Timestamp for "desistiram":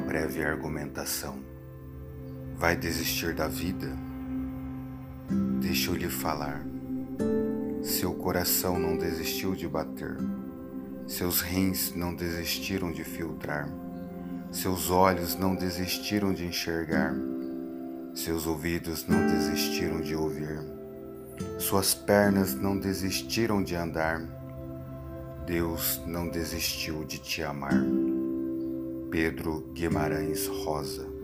12.14-12.90, 15.54-16.34, 19.26-20.00, 22.78-23.62